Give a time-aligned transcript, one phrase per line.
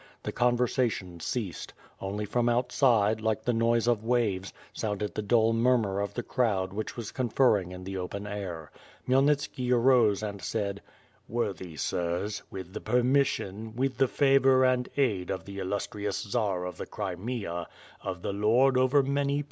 [0.23, 5.99] The conversation ceased; only from outside, like the noise of waves, sounded the dull murmur
[5.99, 8.71] of the crowd which was conferring in the open air.
[9.07, 10.81] Khymelnitski arose and said:
[11.27, 16.77] "Worthy sirs, with the permission, with the favor and aid of the illustrious *Czar of
[16.77, 17.67] the Crimea,
[18.03, 19.39] of the Lord over many WITH FIRE AND SWORD.